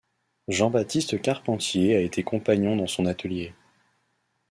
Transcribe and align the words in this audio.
Jean-Baptiste 0.47 1.21
Carpentier 1.21 1.95
a 1.95 1.99
été 1.99 2.23
compagnon 2.23 2.75
dans 2.75 2.87
son 2.87 3.05
atelier. 3.05 3.53